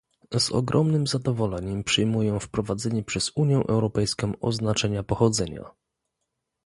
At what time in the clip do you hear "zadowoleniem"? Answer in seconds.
1.07-1.83